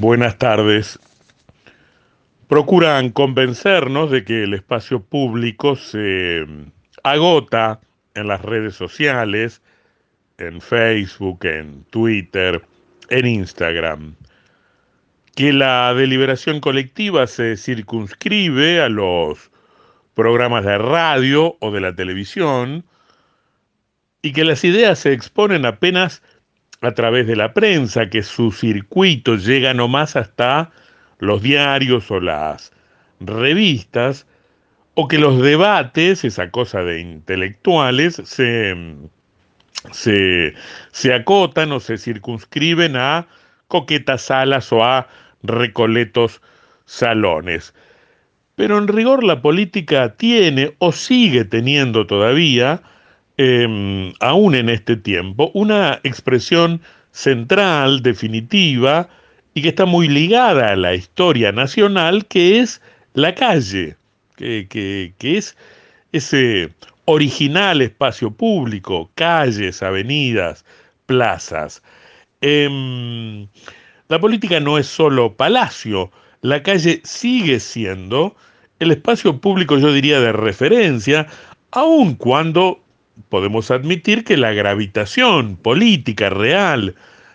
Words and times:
Buenas 0.00 0.38
tardes. 0.38 0.96
Procuran 2.46 3.10
convencernos 3.10 4.12
de 4.12 4.24
que 4.24 4.44
el 4.44 4.54
espacio 4.54 5.02
público 5.02 5.74
se 5.74 6.46
agota 7.02 7.80
en 8.14 8.28
las 8.28 8.40
redes 8.40 8.76
sociales, 8.76 9.60
en 10.38 10.60
Facebook, 10.60 11.44
en 11.46 11.82
Twitter, 11.90 12.62
en 13.08 13.26
Instagram, 13.26 14.14
que 15.34 15.52
la 15.52 15.92
deliberación 15.94 16.60
colectiva 16.60 17.26
se 17.26 17.56
circunscribe 17.56 18.80
a 18.80 18.88
los 18.88 19.50
programas 20.14 20.64
de 20.64 20.78
radio 20.78 21.56
o 21.58 21.72
de 21.72 21.80
la 21.80 21.92
televisión 21.92 22.84
y 24.22 24.32
que 24.32 24.44
las 24.44 24.62
ideas 24.62 25.00
se 25.00 25.12
exponen 25.12 25.66
apenas 25.66 26.22
a 26.80 26.92
través 26.92 27.26
de 27.26 27.36
la 27.36 27.54
prensa, 27.54 28.08
que 28.08 28.22
su 28.22 28.52
circuito 28.52 29.36
llega 29.36 29.74
nomás 29.74 30.16
hasta 30.16 30.70
los 31.18 31.42
diarios 31.42 32.10
o 32.10 32.20
las 32.20 32.72
revistas, 33.20 34.26
o 34.94 35.08
que 35.08 35.18
los 35.18 35.40
debates, 35.40 36.24
esa 36.24 36.50
cosa 36.50 36.82
de 36.82 37.00
intelectuales, 37.00 38.20
se, 38.24 38.76
se, 39.92 40.54
se 40.92 41.14
acotan 41.14 41.72
o 41.72 41.80
se 41.80 41.98
circunscriben 41.98 42.96
a 42.96 43.26
coquetas 43.68 44.22
salas 44.22 44.72
o 44.72 44.84
a 44.84 45.08
recoletos 45.42 46.40
salones. 46.84 47.74
Pero 48.56 48.78
en 48.78 48.88
rigor 48.88 49.22
la 49.22 49.40
política 49.40 50.16
tiene 50.16 50.74
o 50.78 50.90
sigue 50.90 51.44
teniendo 51.44 52.06
todavía 52.06 52.82
eh, 53.38 54.12
aún 54.20 54.54
en 54.54 54.68
este 54.68 54.96
tiempo, 54.96 55.50
una 55.54 56.00
expresión 56.02 56.80
central, 57.12 58.02
definitiva, 58.02 59.08
y 59.54 59.62
que 59.62 59.68
está 59.68 59.86
muy 59.86 60.08
ligada 60.08 60.72
a 60.72 60.76
la 60.76 60.94
historia 60.94 61.52
nacional, 61.52 62.26
que 62.26 62.60
es 62.60 62.82
la 63.14 63.34
calle, 63.34 63.96
que, 64.36 64.66
que, 64.68 65.12
que 65.18 65.38
es 65.38 65.56
ese 66.12 66.70
original 67.06 67.80
espacio 67.80 68.30
público, 68.30 69.10
calles, 69.14 69.82
avenidas, 69.82 70.64
plazas. 71.06 71.82
Eh, 72.40 73.46
la 74.08 74.20
política 74.20 74.60
no 74.60 74.78
es 74.78 74.86
solo 74.86 75.34
palacio, 75.34 76.10
la 76.40 76.62
calle 76.62 77.00
sigue 77.04 77.60
siendo 77.60 78.36
el 78.78 78.90
espacio 78.90 79.40
público, 79.40 79.78
yo 79.78 79.92
diría, 79.92 80.20
de 80.20 80.32
referencia, 80.32 81.26
aun 81.70 82.14
cuando 82.14 82.80
podemos 83.28 83.70
admitir 83.70 84.24
que 84.24 84.36
la 84.36 84.52
gravitación 84.52 85.56
política 85.56 86.30
real 86.30 86.94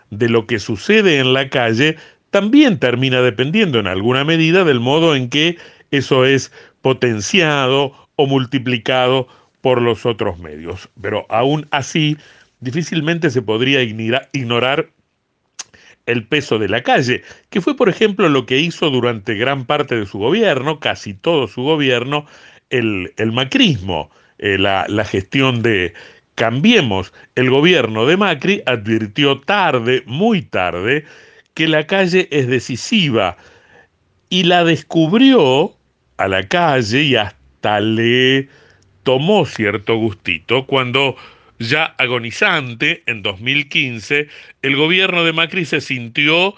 de 0.09 0.29
lo 0.29 0.45
que 0.47 0.59
sucede 0.59 1.19
en 1.19 1.33
la 1.33 1.49
calle 1.49 1.97
también 2.29 2.79
termina 2.79 3.21
dependiendo 3.21 3.79
en 3.79 3.87
alguna 3.87 4.23
medida 4.23 4.63
del 4.63 4.79
modo 4.79 5.15
en 5.15 5.29
que 5.29 5.57
eso 5.91 6.25
es 6.25 6.51
potenciado 6.81 7.93
o 8.15 8.25
multiplicado 8.25 9.27
por 9.61 9.81
los 9.81 10.05
otros 10.05 10.39
medios. 10.39 10.89
Pero 11.01 11.25
aún 11.29 11.67
así, 11.71 12.17
difícilmente 12.59 13.29
se 13.29 13.41
podría 13.41 13.81
ignorar 13.83 14.89
el 16.05 16.25
peso 16.25 16.59
de 16.59 16.67
la 16.67 16.83
calle, 16.83 17.21
que 17.49 17.61
fue, 17.61 17.77
por 17.77 17.87
ejemplo, 17.87 18.27
lo 18.27 18.45
que 18.45 18.59
hizo 18.59 18.89
durante 18.89 19.35
gran 19.35 19.65
parte 19.65 19.95
de 19.95 20.05
su 20.05 20.17
gobierno, 20.17 20.79
casi 20.79 21.13
todo 21.13 21.47
su 21.47 21.61
gobierno, 21.61 22.25
el, 22.69 23.13
el 23.17 23.31
macrismo. 23.31 24.09
Eh, 24.43 24.57
la, 24.57 24.85
la 24.89 25.05
gestión 25.05 25.61
de 25.61 25.93
Cambiemos, 26.35 27.13
el 27.35 27.49
gobierno 27.49 28.05
de 28.05 28.17
Macri 28.17 28.61
advirtió 28.65 29.39
tarde, 29.39 30.03
muy 30.05 30.41
tarde, 30.41 31.05
que 31.53 31.65
la 31.65 31.87
calle 31.87 32.27
es 32.29 32.47
decisiva 32.47 33.37
y 34.29 34.43
la 34.43 34.65
descubrió 34.65 35.77
a 36.17 36.27
la 36.27 36.43
calle 36.43 37.03
y 37.03 37.15
hasta 37.15 37.79
le 37.79 38.49
tomó 39.03 39.45
cierto 39.45 39.95
gustito 39.95 40.65
cuando 40.65 41.15
ya 41.59 41.95
agonizante 41.97 43.01
en 43.05 43.21
2015 43.21 44.27
el 44.61 44.75
gobierno 44.75 45.23
de 45.23 45.31
Macri 45.31 45.63
se 45.63 45.79
sintió 45.79 46.53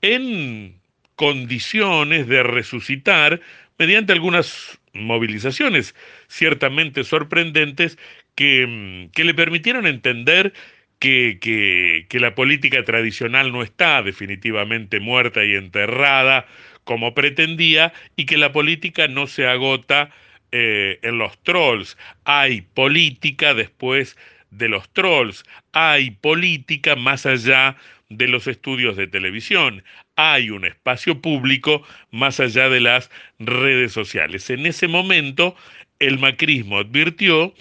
en 0.00 0.74
condiciones 1.14 2.26
de 2.26 2.42
resucitar 2.42 3.40
mediante 3.78 4.12
algunas 4.12 4.77
movilizaciones 4.92 5.94
ciertamente 6.28 7.04
sorprendentes 7.04 7.98
que, 8.34 8.66
mm, 8.66 9.10
que 9.10 9.24
le 9.24 9.34
permitieron 9.34 9.86
entender 9.86 10.52
que, 10.98 11.38
que, 11.40 12.06
que, 12.08 12.20
la 12.20 12.34
política 12.34 12.84
tradicional 12.84 13.52
no 13.52 13.62
está 13.62 14.02
definitivamente 14.02 15.00
muerta 15.00 15.44
y 15.44 15.54
enterrada 15.54 16.46
como 16.84 17.14
pretendía 17.14 17.92
y 18.16 18.26
que 18.26 18.36
la 18.38 18.50
política 18.52 19.08
no 19.08 19.26
se 19.26 19.46
agota 19.46 20.10
eh, 20.50 20.98
en 21.02 21.18
los 21.18 21.38
trolls. 21.42 21.98
Hay 22.24 22.62
política 22.62 23.52
después 23.52 24.16
de 24.50 24.68
los 24.68 24.88
trolls, 24.94 25.44
hay 25.72 26.12
política 26.12 26.96
más 26.96 27.26
allá 27.26 27.76
de 28.08 28.28
los 28.28 28.46
estudios 28.46 28.96
de 28.96 29.06
televisión, 29.06 29.84
hay 30.18 30.50
un 30.50 30.64
espacio 30.64 31.22
público 31.22 31.82
más 32.10 32.40
allá 32.40 32.68
de 32.68 32.80
las 32.80 33.08
redes 33.38 33.92
sociales. 33.92 34.50
En 34.50 34.66
ese 34.66 34.88
momento, 34.88 35.54
el 36.00 36.18
macrismo 36.18 36.78
advirtió 36.78 37.54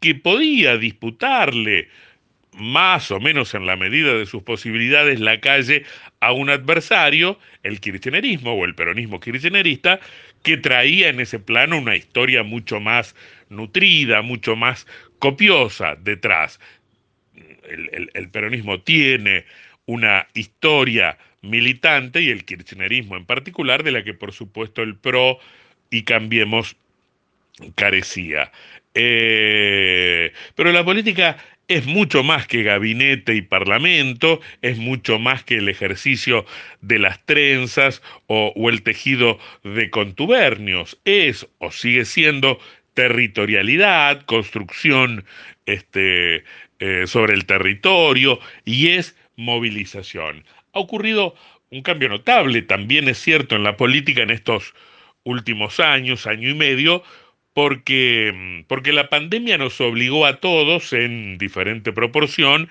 que 0.00 0.16
podía 0.16 0.76
disputarle 0.76 1.88
más 2.52 3.12
o 3.12 3.20
menos 3.20 3.54
en 3.54 3.64
la 3.64 3.76
medida 3.76 4.12
de 4.14 4.26
sus 4.26 4.42
posibilidades 4.42 5.20
la 5.20 5.40
calle 5.40 5.84
a 6.18 6.32
un 6.32 6.50
adversario, 6.50 7.38
el 7.62 7.78
kirchnerismo 7.78 8.54
o 8.54 8.64
el 8.64 8.74
peronismo 8.74 9.20
kirchnerista, 9.20 10.00
que 10.42 10.56
traía 10.56 11.10
en 11.10 11.20
ese 11.20 11.38
plano 11.38 11.78
una 11.78 11.94
historia 11.94 12.42
mucho 12.42 12.80
más 12.80 13.14
nutrida, 13.50 14.20
mucho 14.22 14.56
más 14.56 14.84
copiosa 15.20 15.94
detrás. 15.94 16.58
El, 17.68 17.88
el, 17.92 18.10
el 18.14 18.28
peronismo 18.30 18.80
tiene 18.80 19.44
una 19.90 20.28
historia 20.34 21.18
militante 21.42 22.22
y 22.22 22.30
el 22.30 22.44
kirchnerismo 22.44 23.16
en 23.16 23.24
particular, 23.24 23.82
de 23.82 23.90
la 23.90 24.04
que 24.04 24.14
por 24.14 24.32
supuesto 24.32 24.82
el 24.82 24.94
PRO 24.94 25.40
y 25.90 26.04
Cambiemos 26.04 26.76
carecía. 27.74 28.52
Eh, 28.94 30.32
pero 30.54 30.70
la 30.70 30.84
política 30.84 31.38
es 31.66 31.86
mucho 31.86 32.22
más 32.22 32.46
que 32.46 32.62
gabinete 32.62 33.34
y 33.34 33.42
parlamento, 33.42 34.40
es 34.62 34.78
mucho 34.78 35.18
más 35.18 35.42
que 35.42 35.56
el 35.56 35.68
ejercicio 35.68 36.46
de 36.82 37.00
las 37.00 37.24
trenzas 37.26 38.00
o, 38.28 38.52
el 38.68 38.82
tejido 38.82 39.40
de 39.64 39.90
contubernios, 39.90 41.00
es 41.04 41.48
o 41.58 41.72
sigue 41.72 42.04
siendo 42.04 42.60
territorialidad, 42.94 44.24
construcción 44.24 45.24
este, 45.66 46.44
eh, 46.78 47.04
sobre 47.06 47.34
el 47.34 47.44
territorio 47.44 48.38
y 48.64 48.88
es 48.88 49.16
movilización 49.40 50.44
ha 50.72 50.78
ocurrido 50.78 51.34
un 51.70 51.82
cambio 51.82 52.08
notable, 52.08 52.62
también 52.62 53.08
es 53.08 53.18
cierto, 53.18 53.56
en 53.56 53.62
la 53.62 53.76
política 53.76 54.22
en 54.22 54.30
estos 54.30 54.74
últimos 55.24 55.80
años, 55.80 56.26
año 56.26 56.48
y 56.48 56.54
medio, 56.54 57.02
porque, 57.52 58.32
mm, 58.34 58.64
porque 58.66 58.92
la 58.92 59.08
pandemia 59.08 59.58
nos 59.58 59.80
obligó 59.80 60.26
a 60.26 60.40
todos, 60.40 60.92
en 60.92 61.38
diferente 61.38 61.92
proporción, 61.92 62.68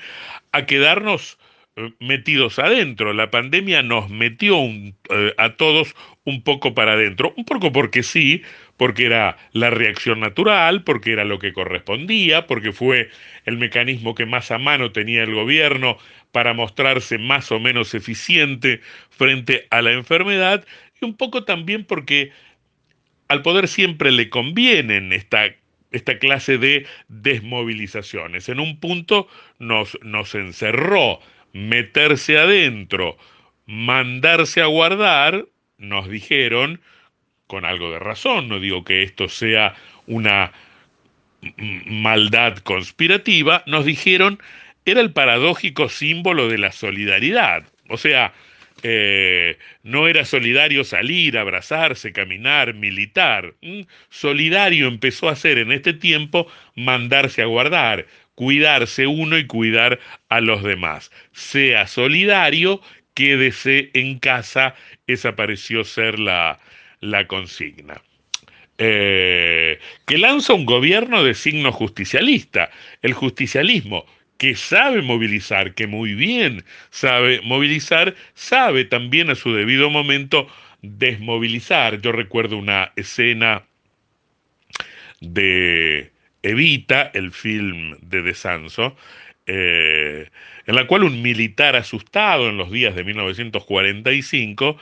a 0.51 0.65
quedarnos 0.65 1.37
eh, 1.75 1.93
metidos 1.99 2.59
adentro. 2.59 3.13
La 3.13 3.31
pandemia 3.31 3.83
nos 3.83 4.09
metió 4.09 4.57
eh, 4.57 5.33
a 5.37 5.55
todos 5.55 5.95
un 6.25 6.43
poco 6.43 6.73
para 6.73 6.93
adentro, 6.93 7.33
un 7.37 7.45
poco 7.45 7.71
porque 7.71 8.03
sí, 8.03 8.41
porque 8.79 9.07
era 9.07 9.35
la 9.51 9.71
reacción 9.71 10.21
natural, 10.21 10.85
porque 10.85 11.11
era 11.11 11.25
lo 11.25 11.37
que 11.37 11.51
correspondía, 11.51 12.47
porque 12.47 12.71
fue 12.71 13.09
el 13.43 13.57
mecanismo 13.57 14.15
que 14.15 14.25
más 14.25 14.51
a 14.51 14.57
mano 14.57 14.93
tenía 14.93 15.23
el 15.23 15.35
gobierno 15.35 15.97
para 16.31 16.53
mostrarse 16.53 17.17
más 17.17 17.51
o 17.51 17.59
menos 17.59 17.93
eficiente 17.93 18.79
frente 19.09 19.67
a 19.69 19.81
la 19.81 19.91
enfermedad, 19.91 20.65
y 21.01 21.05
un 21.05 21.17
poco 21.17 21.43
también 21.43 21.83
porque 21.83 22.31
al 23.27 23.41
poder 23.41 23.67
siempre 23.67 24.13
le 24.13 24.29
convienen 24.29 25.11
esta, 25.11 25.53
esta 25.91 26.17
clase 26.17 26.57
de 26.57 26.87
desmovilizaciones. 27.09 28.47
En 28.47 28.61
un 28.61 28.79
punto 28.79 29.27
nos, 29.59 29.97
nos 30.03 30.35
encerró, 30.35 31.19
meterse 31.51 32.37
adentro, 32.37 33.17
mandarse 33.65 34.61
a 34.61 34.67
guardar, 34.67 35.47
nos 35.77 36.07
dijeron, 36.07 36.79
con 37.49 37.65
algo 37.65 37.91
de 37.91 37.97
razón, 37.97 38.47
no 38.47 38.59
digo 38.59 38.85
que 38.85 39.01
esto 39.01 39.27
sea 39.27 39.73
una 40.05 40.51
maldad 41.57 42.59
conspirativa, 42.59 43.63
nos 43.65 43.85
dijeron 43.85 44.39
era 44.85 45.01
el 45.01 45.11
paradójico 45.11 45.89
símbolo 45.89 46.47
de 46.47 46.59
la 46.59 46.71
solidaridad. 46.71 47.63
O 47.89 47.97
sea, 47.97 48.33
eh, 48.83 49.57
no 49.81 50.07
era 50.07 50.25
solidario 50.25 50.83
salir, 50.83 51.39
abrazarse, 51.39 52.13
caminar, 52.13 52.75
militar. 52.75 53.55
¿Mm? 53.63 53.81
Solidario 54.09 54.87
empezó 54.87 55.27
a 55.27 55.35
ser 55.35 55.57
en 55.57 55.71
este 55.71 55.93
tiempo 55.93 56.45
mandarse 56.75 57.41
a 57.41 57.45
guardar, 57.45 58.05
cuidarse 58.35 59.07
uno 59.07 59.39
y 59.39 59.47
cuidar 59.47 59.99
a 60.29 60.39
los 60.39 60.61
demás. 60.61 61.11
Sea 61.31 61.87
solidario 61.87 62.79
quédese 63.15 63.89
en 63.95 64.19
casa, 64.19 64.75
esa 65.07 65.35
pareció 65.35 65.83
ser 65.83 66.19
la, 66.19 66.57
la 67.01 67.27
consigna. 67.27 68.01
Eh, 68.77 69.77
que 70.07 70.17
lanza 70.17 70.53
un 70.53 70.65
gobierno 70.65 71.23
de 71.23 71.33
signo 71.33 71.71
justicialista. 71.71 72.69
El 73.01 73.13
justicialismo, 73.13 74.05
que 74.37 74.55
sabe 74.55 75.01
movilizar, 75.01 75.73
que 75.73 75.85
muy 75.85 76.15
bien 76.15 76.63
sabe 76.89 77.41
movilizar, 77.41 78.15
sabe 78.35 78.85
también 78.85 79.29
a 79.29 79.35
su 79.35 79.53
debido 79.53 79.89
momento 79.89 80.47
desmovilizar. 80.81 81.99
Yo 81.99 82.13
recuerdo 82.13 82.57
una 82.57 82.93
escena 82.95 83.63
de 85.19 86.11
Evita, 86.41 87.11
el 87.13 87.31
film 87.31 87.97
de 87.99 88.21
Desanso, 88.21 88.95
eh, 89.45 90.29
en 90.65 90.75
la 90.75 90.87
cual 90.87 91.03
un 91.03 91.21
militar 91.21 91.75
asustado 91.75 92.47
en 92.47 92.55
los 92.55 92.71
días 92.71 92.95
de 92.95 93.03
1945 93.03 94.77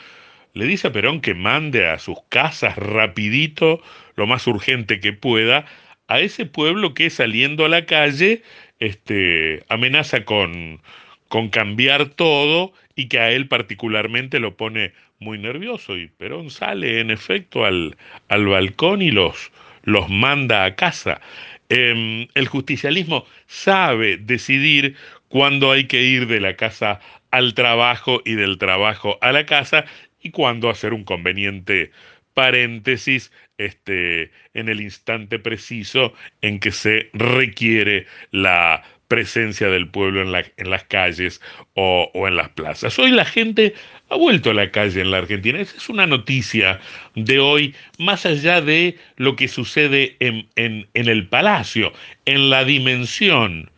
le 0.57 0.65
dice 0.65 0.88
a 0.88 0.92
Perón 0.92 1.21
que 1.21 1.33
mande 1.33 1.88
a 1.88 2.00
sus 2.00 2.18
casas 2.30 2.77
rapidito, 2.77 3.81
lo 4.15 4.27
más 4.27 4.48
urgente 4.48 5.00
que 5.00 5.13
pueda, 5.13 5.65
a 6.07 6.19
ese 6.19 6.45
pueblo 6.45 6.94
que 6.94 7.09
saliendo 7.09 7.65
a 7.65 7.69
la 7.69 7.86
calle 7.86 8.42
este, 8.80 9.63
amenaza 9.69 10.25
con, 10.25 10.81
con 11.27 11.50
cambiar 11.50 12.06
todo 12.09 12.74
y 12.95 13.07
que 13.07 13.19
a 13.19 13.31
él 13.31 13.48
particularmente 13.48 14.39
lo 14.39 14.57
pone 14.57 14.94
muy 15.19 15.38
nervioso. 15.38 15.98
Y 15.98 16.07
Perón 16.07 16.50
sale 16.50 17.00
en 17.00 17.12
efecto 17.12 17.65
al, 17.65 17.95
al 18.30 18.48
balcón 18.48 19.01
y 19.01 19.12
los, 19.12 19.51
los 19.83 20.09
manda 20.09 20.65
a 20.65 20.75
casa. 20.75 21.21
Em, 21.69 22.27
el 22.33 22.48
justicialismo 22.48 23.25
sabe 23.45 24.18
decidir 24.18 24.95
cuándo 25.27 25.71
hay 25.71 25.86
que 25.86 26.01
ir 26.01 26.27
de 26.27 26.39
la 26.39 26.56
casa 26.56 27.00
al 27.31 27.54
trabajo 27.54 28.21
y 28.24 28.33
del 28.33 28.57
trabajo 28.57 29.18
a 29.21 29.31
la 29.33 29.45
casa 29.45 29.86
y 30.21 30.31
cuándo 30.31 30.69
hacer 30.69 30.93
un 30.93 31.03
conveniente 31.03 31.91
paréntesis 32.33 33.31
este, 33.57 34.31
en 34.53 34.69
el 34.69 34.79
instante 34.81 35.39
preciso 35.39 36.13
en 36.41 36.59
que 36.59 36.71
se 36.71 37.09
requiere 37.13 38.05
la 38.29 38.83
presencia 39.07 39.69
del 39.69 39.87
pueblo 39.87 40.21
en, 40.21 40.45
en 40.57 40.69
las 40.69 40.83
calles 40.83 41.41
o, 41.73 42.11
en 42.13 42.35
las 42.35 42.49
plazas. 42.49 42.99
Hoy 42.99 43.11
la 43.11 43.25
gente 43.25 43.73
ha 44.09 44.15
vuelto 44.17 44.51
a 44.51 44.53
la 44.53 44.69
calle 44.69 45.01
en 45.01 45.09
la 45.09 45.17
Argentina. 45.17 45.59
Esa 45.59 45.77
es 45.77 45.89
una 45.89 46.05
noticia 46.05 46.79
de 47.15 47.39
hoy, 47.39 47.73
más 47.97 48.25
allá 48.25 48.61
de 48.61 48.97
lo 49.15 49.35
que 49.35 49.47
sucede 49.47 50.15
en, 50.19 50.47
en 50.55 50.87
el 50.93 51.27
palacio, 51.27 51.93
en 52.25 52.49
la 52.49 52.65
dimensión 52.65 53.71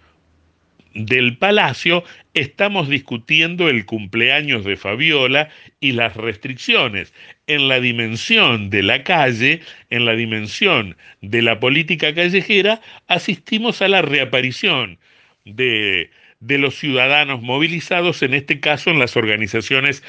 del 0.93 1.37
Palacio 1.37 2.03
estamos 2.33 2.89
discutiendo 2.89 3.69
el 3.69 3.85
cumpleaños 3.85 4.65
de 4.65 4.77
Fabiola 4.77 5.49
y 5.79 5.91
las 5.93 6.15
restricciones. 6.15 7.13
En 7.47 7.67
la 7.67 7.79
dimensión 7.79 8.69
de 8.69 8.83
la 8.83 9.03
calle, 9.03 9.61
en 9.89 10.05
la 10.05 10.13
dimensión 10.13 10.97
de 11.21 11.41
la 11.41 11.59
política 11.59 12.13
callejera, 12.13 12.81
asistimos 13.07 13.81
a 13.81 13.87
la 13.87 14.01
reaparición 14.01 14.99
de, 15.45 16.11
de 16.39 16.57
los 16.57 16.75
ciudadanos 16.75 17.41
movilizados, 17.41 18.21
en 18.23 18.33
este 18.33 18.59
caso 18.59 18.89
en 18.89 18.99
las 18.99 19.15
organizaciones 19.17 20.03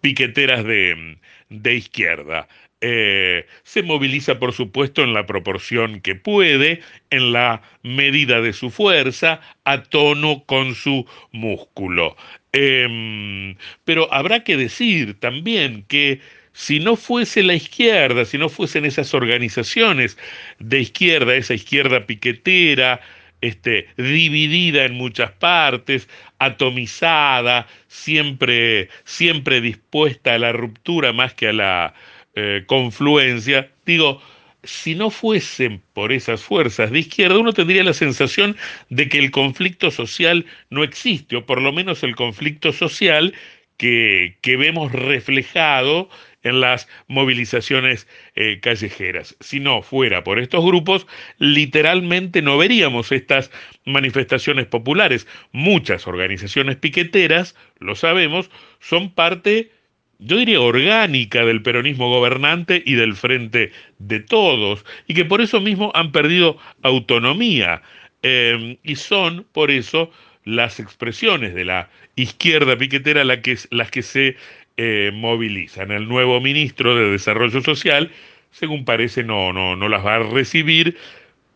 piqueteras 0.00 0.64
de, 0.64 1.18
de 1.48 1.74
izquierda. 1.74 2.48
Eh, 2.82 3.46
se 3.62 3.82
moviliza, 3.82 4.38
por 4.38 4.52
supuesto, 4.52 5.02
en 5.02 5.14
la 5.14 5.24
proporción 5.24 6.00
que 6.00 6.14
puede, 6.14 6.80
en 7.10 7.32
la 7.32 7.62
medida 7.82 8.42
de 8.42 8.52
su 8.52 8.70
fuerza, 8.70 9.40
a 9.64 9.82
tono 9.82 10.44
con 10.44 10.74
su 10.74 11.06
músculo. 11.32 12.16
Em, 12.52 13.56
pero 13.84 14.12
habrá 14.12 14.44
que 14.44 14.56
decir 14.56 15.18
también 15.20 15.84
que 15.88 16.20
si 16.52 16.80
no 16.80 16.96
fuese 16.96 17.42
la 17.42 17.54
izquierda, 17.54 18.24
si 18.24 18.38
no 18.38 18.48
fuesen 18.48 18.84
esas 18.84 19.14
organizaciones 19.14 20.18
de 20.58 20.80
izquierda, 20.80 21.34
esa 21.34 21.54
izquierda 21.54 22.06
piquetera, 22.06 23.00
este, 23.42 23.88
dividida 23.96 24.84
en 24.84 24.94
muchas 24.94 25.32
partes, 25.32 26.08
atomizada, 26.38 27.66
siempre, 27.88 28.88
siempre 29.04 29.60
dispuesta 29.60 30.34
a 30.34 30.38
la 30.38 30.52
ruptura 30.52 31.12
más 31.12 31.34
que 31.34 31.48
a 31.48 31.52
la 31.52 31.94
eh, 32.36 32.64
confluencia, 32.66 33.70
digo, 33.84 34.22
si 34.62 34.94
no 34.94 35.10
fuesen 35.10 35.82
por 35.92 36.12
esas 36.12 36.42
fuerzas 36.42 36.90
de 36.90 37.00
izquierda, 37.00 37.38
uno 37.38 37.52
tendría 37.52 37.84
la 37.84 37.94
sensación 37.94 38.56
de 38.90 39.08
que 39.08 39.18
el 39.18 39.30
conflicto 39.30 39.90
social 39.90 40.44
no 40.70 40.84
existe, 40.84 41.36
o 41.36 41.46
por 41.46 41.62
lo 41.62 41.72
menos 41.72 42.02
el 42.02 42.14
conflicto 42.16 42.72
social 42.72 43.34
que, 43.76 44.38
que 44.42 44.56
vemos 44.56 44.92
reflejado 44.92 46.08
en 46.46 46.60
las 46.60 46.88
movilizaciones 47.08 48.06
eh, 48.36 48.60
callejeras. 48.60 49.36
Si 49.40 49.58
no 49.58 49.82
fuera 49.82 50.22
por 50.22 50.38
estos 50.38 50.64
grupos, 50.64 51.06
literalmente 51.38 52.40
no 52.40 52.56
veríamos 52.56 53.10
estas 53.10 53.50
manifestaciones 53.84 54.66
populares. 54.66 55.26
Muchas 55.52 56.06
organizaciones 56.06 56.76
piqueteras, 56.76 57.56
lo 57.80 57.96
sabemos, 57.96 58.50
son 58.78 59.12
parte 59.12 59.72
yo 60.18 60.36
diría, 60.38 60.60
orgánica 60.60 61.44
del 61.44 61.62
peronismo 61.62 62.08
gobernante 62.08 62.82
y 62.84 62.94
del 62.94 63.14
frente 63.14 63.72
de 63.98 64.20
todos, 64.20 64.84
y 65.06 65.14
que 65.14 65.24
por 65.24 65.40
eso 65.40 65.60
mismo 65.60 65.92
han 65.94 66.12
perdido 66.12 66.58
autonomía, 66.82 67.82
em, 68.22 68.76
y 68.82 68.96
son 68.96 69.46
por 69.52 69.70
eso 69.70 70.10
las 70.44 70.80
expresiones 70.80 71.54
de 71.54 71.64
la 71.64 71.90
izquierda 72.14 72.78
piquetera 72.78 73.42
que, 73.42 73.58
las 73.70 73.90
que 73.90 74.02
se 74.02 74.36
eh, 74.76 75.10
movilizan. 75.12 75.90
El 75.90 76.08
nuevo 76.08 76.40
ministro 76.40 76.94
de 76.94 77.10
Desarrollo 77.10 77.60
Social, 77.62 78.10
según 78.50 78.84
parece, 78.84 79.22
no, 79.24 79.52
no, 79.52 79.76
no 79.76 79.88
las 79.88 80.04
va 80.04 80.16
a 80.16 80.18
recibir, 80.20 80.96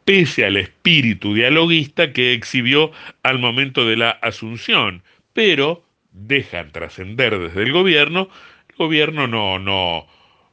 pese 0.04 0.44
al 0.44 0.56
espíritu 0.56 1.34
dialoguista 1.34 2.12
que 2.12 2.32
exhibió 2.32 2.90
al 3.22 3.38
momento 3.38 3.86
de 3.86 3.96
la 3.96 4.10
asunción, 4.10 5.02
pero 5.32 5.84
dejan 6.12 6.72
trascender 6.72 7.38
desde 7.38 7.62
el 7.62 7.72
gobierno, 7.72 8.28
el 8.68 8.76
gobierno 8.76 9.26
no, 9.26 9.58
no, 9.58 10.06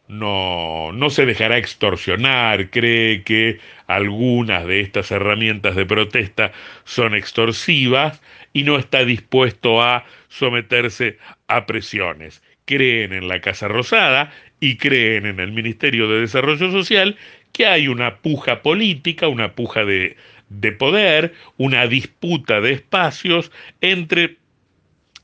no, 0.07 0.91
no 0.93 1.09
se 1.09 1.25
dejará 1.25 1.57
extorsionar, 1.57 2.69
cree 2.69 3.23
que 3.23 3.59
algunas 3.87 4.65
de 4.65 4.81
estas 4.81 5.11
herramientas 5.11 5.75
de 5.75 5.85
protesta 5.85 6.51
son 6.83 7.15
extorsivas 7.15 8.21
y 8.53 8.63
no 8.63 8.77
está 8.77 9.03
dispuesto 9.03 9.81
a 9.81 10.05
someterse 10.29 11.17
a 11.47 11.65
presiones. 11.65 12.41
Creen 12.65 13.13
en 13.13 13.27
la 13.27 13.41
Casa 13.41 13.67
Rosada 13.67 14.31
y 14.59 14.77
creen 14.77 15.25
en 15.25 15.39
el 15.39 15.51
Ministerio 15.51 16.09
de 16.09 16.21
Desarrollo 16.21 16.71
Social 16.71 17.17
que 17.53 17.65
hay 17.65 17.87
una 17.87 18.17
puja 18.17 18.61
política, 18.61 19.27
una 19.27 19.53
puja 19.53 19.85
de, 19.85 20.17
de 20.49 20.71
poder, 20.71 21.33
una 21.57 21.87
disputa 21.87 22.61
de 22.61 22.73
espacios 22.73 23.51
entre 23.81 24.37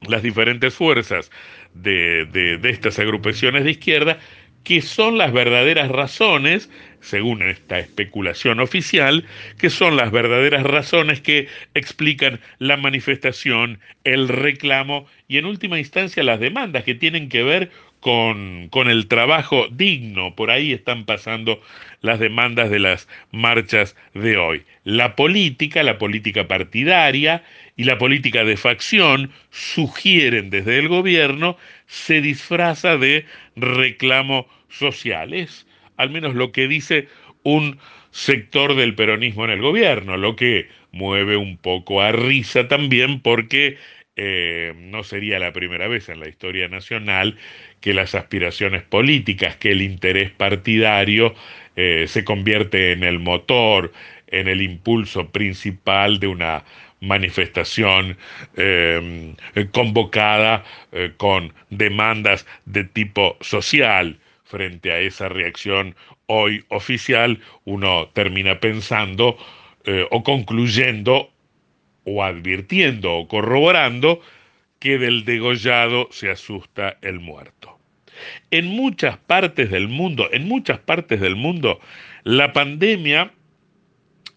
las 0.08 0.24
diferentes 0.24 0.74
fuerzas 0.74 1.32
de, 1.74 2.26
de, 2.26 2.70
estas 2.70 3.00
agrupaciones 3.00 3.64
de 3.64 3.72
izquierda, 3.72 4.20
que 4.64 4.82
son 4.82 5.18
las 5.18 5.34
verdaderas 5.34 5.90
razones, 5.90 6.70
según 7.02 7.42
esta 7.44 7.80
especulación 7.80 8.60
oficial, 8.62 9.26
que 9.58 9.70
son 9.70 9.98
las 9.98 10.12
verdaderas 10.12 10.64
razones 10.64 11.20
que 11.20 11.48
explican 11.74 12.40
la 12.60 12.78
manifestación, 12.78 13.80
el 14.06 14.30
reclamo 14.30 15.06
y 15.28 15.38
en 15.38 15.46
última 15.46 15.80
instancia 15.80 16.24
las 16.24 16.40
demandas 16.40 16.86
que 16.86 16.96
tienen 16.96 17.28
que 17.28 17.44
ver 17.44 17.72
con, 18.04 18.68
con, 18.70 18.90
el 18.90 19.08
trabajo 19.08 19.68
digno. 19.72 20.36
Por 20.36 20.52
ahí 20.52 20.74
están 20.74 21.06
pasando 21.06 21.62
las 22.02 22.20
demandas 22.20 22.70
de 22.70 22.80
las 22.80 23.08
marchas 23.32 23.96
de 24.14 24.36
hoy. 24.38 24.64
La 24.84 25.16
política, 25.16 25.82
la 25.84 25.98
política 25.98 26.46
partidaria 26.46 27.44
y 27.78 27.86
la 27.86 27.98
política 27.98 28.44
de 28.44 28.58
facción 28.58 29.32
sugieren 29.52 30.50
desde 30.50 30.80
el 30.80 30.90
gobierno 30.90 31.58
se 31.88 32.20
disfraza 32.20 32.98
de 32.98 33.26
reclamo 33.56 34.48
social. 34.68 35.34
Es 35.34 35.66
al 35.96 36.10
menos 36.10 36.36
lo 36.36 36.52
que 36.52 36.68
dice 36.68 37.08
un 37.44 37.80
sector 38.12 38.76
del 38.76 38.96
peronismo 38.96 39.46
en 39.46 39.52
el 39.52 39.62
gobierno, 39.62 40.18
lo 40.18 40.36
que 40.36 40.68
mueve 40.92 41.38
un 41.38 41.58
poco 41.58 42.02
a 42.02 42.12
risa 42.12 42.68
también 42.68 43.22
porque 43.22 43.78
eh, 44.16 44.74
no 44.78 45.04
sería 45.04 45.40
la 45.40 45.54
primera 45.54 45.88
vez 45.88 46.08
en 46.08 46.20
la 46.20 46.30
historia 46.30 46.68
nacional 46.68 47.36
que 47.82 47.96
las 47.96 48.14
aspiraciones 48.14 48.84
políticas, 48.84 49.56
que 49.56 49.72
el 49.72 49.82
interés 49.82 50.30
partidario 50.30 51.34
eh, 51.76 52.06
se 52.08 52.24
convierte 52.24 52.92
en 52.92 53.04
el 53.04 53.18
motor, 53.18 53.92
en 54.28 54.48
el 54.48 54.62
impulso 54.62 55.30
principal 55.30 56.20
de 56.20 56.28
una 56.28 56.64
manifestación 57.02 58.16
em, 58.56 59.36
convocada 59.72 60.64
eh, 60.92 61.14
con 61.18 61.52
demandas 61.72 62.46
de 62.66 62.84
tipo 62.84 63.36
social. 63.42 64.20
Frente 64.44 64.92
a 64.92 65.00
esa 65.00 65.28
reacción 65.30 65.96
hoy 66.28 66.64
oficial, 66.68 67.40
uno 67.66 68.10
termina 68.14 68.60
pensando 68.60 69.38
o 70.12 70.24
concluyendo 70.24 71.33
o 72.06 72.24
advirtiendo 72.24 73.14
o 73.14 73.28
corroborando 73.28 74.22
que 74.80 74.98
del 74.98 75.26
degollado 75.26 76.10
se 76.12 76.30
asusta 76.30 76.98
el 77.02 77.20
muerto. 77.20 77.80
En 78.52 78.68
muchas 78.68 79.18
partes 79.18 79.70
del 79.70 79.88
mundo, 79.88 80.30
en 80.32 80.48
muchas 80.48 80.80
partes 80.80 81.20
del 81.20 81.36
mundo, 81.36 81.80
la 82.24 82.54
pandemia 82.54 83.32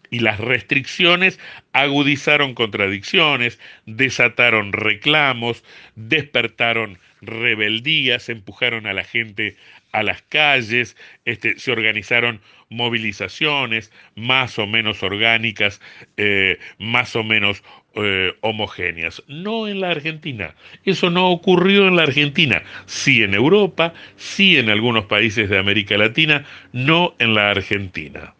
y 0.09 0.19
las 0.19 0.39
restricciones 0.39 1.39
agudizaron 1.73 2.53
contradicciones, 2.53 3.59
desataron 3.85 4.71
reclamos, 4.73 5.63
despertaron 5.95 6.97
rebeldías, 7.21 8.29
empujaron 8.29 8.87
a 8.87 8.93
la 8.93 9.03
gente 9.03 9.57
a 9.97 10.03
las 10.03 10.21
calles, 10.21 10.95
este, 11.25 11.57
se 11.57 11.71
organizaron 11.71 12.39
movilizaciones 12.69 13.91
más 14.15 14.59
o 14.59 14.67
menos 14.67 15.01
orgánicas, 15.01 15.81
eh, 16.17 16.59
más 16.77 17.15
o 17.15 17.23
menos 17.23 17.63
eh, 17.95 18.33
homogéneas. 18.41 19.23
No 19.27 19.67
en 19.67 19.81
la 19.81 19.89
Argentina. 19.89 20.53
Eso 20.85 21.09
no 21.09 21.31
ocurrió 21.31 21.87
en 21.87 21.95
la 21.95 22.03
Argentina. 22.03 22.61
Sí 22.85 23.23
en 23.23 23.33
Europa, 23.33 23.93
sí 24.17 24.57
en 24.57 24.69
algunos 24.69 25.05
países 25.05 25.49
de 25.49 25.57
América 25.57 25.97
Latina, 25.97 26.45
no 26.73 27.15
en 27.17 27.33
la 27.33 27.49
Argentina. 27.49 28.35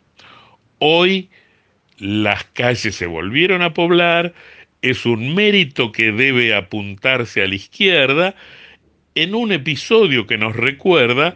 Hoy 0.77 1.29
las 1.97 2.43
calles 2.43 2.93
se 2.93 3.07
volvieron 3.07 3.63
a 3.63 3.73
poblar, 3.73 4.35
es 4.83 5.07
un 5.07 5.33
mérito 5.33 5.91
que 5.91 6.11
debe 6.11 6.53
apuntarse 6.53 7.41
a 7.41 7.47
la 7.47 7.55
izquierda 7.55 8.35
en 9.23 9.33
un 9.33 9.51
episodio 9.51 10.27
que 10.27 10.37
nos 10.37 10.55
recuerda 10.55 11.35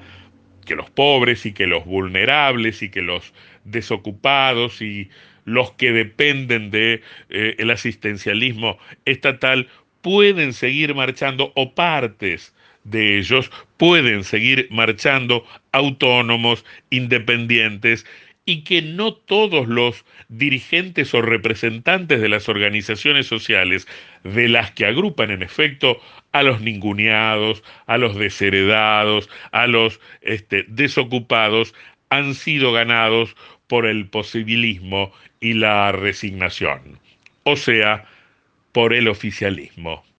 que 0.66 0.76
los 0.76 0.90
pobres 0.92 1.46
y 1.48 1.54
que 1.54 1.66
los 1.66 1.84
vulnerables 1.86 2.84
y 2.84 2.90
que 2.90 3.02
los 3.02 3.34
desocupados 3.64 4.82
y 4.82 5.10
los 5.46 5.72
que 5.74 5.92
dependen 5.92 6.70
del 6.70 7.02
de, 7.30 7.58
eh, 7.58 7.72
asistencialismo 7.72 8.78
estatal 9.06 9.68
pueden 10.02 10.54
seguir 10.54 10.94
marchando 10.94 11.52
o 11.56 11.74
partes 11.74 12.54
de 12.84 13.18
ellos 13.18 13.52
pueden 13.78 14.24
seguir 14.24 14.68
marchando 14.70 15.46
autónomos, 15.72 16.66
independientes 16.92 18.06
y 18.46 18.64
que 18.64 18.82
no 18.82 19.14
todos 19.14 19.68
los 19.68 20.04
dirigentes 20.30 21.14
o 21.14 21.22
representantes 21.22 22.22
de 22.22 22.30
las 22.30 22.50
organizaciones 22.50 23.28
sociales 23.28 23.88
de 24.24 24.48
las 24.50 24.72
que 24.72 24.86
agrupan 24.86 25.32
en 25.32 25.44
efecto 25.44 26.02
a 26.32 26.44
los 26.44 26.62
ninguneados, 26.62 27.64
a 27.86 27.98
los 27.98 28.16
desheredados, 28.16 29.30
a 29.52 29.68
los 29.68 30.00
este, 30.22 30.66
desocupados, 30.68 31.74
han 32.10 32.34
sido 32.34 32.74
ganados 32.74 33.36
por 33.68 33.86
el 33.86 34.08
posibilismo 34.08 35.14
y 35.40 35.54
la 35.54 35.92
resignación, 35.92 37.00
o 37.44 37.56
sea, 37.56 38.06
por 38.72 38.94
el 38.94 39.08
oficialismo. 39.08 40.04